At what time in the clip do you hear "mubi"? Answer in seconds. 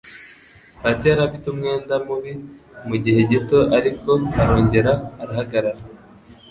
2.05-2.33